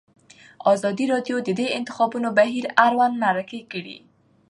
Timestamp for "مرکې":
3.25-3.59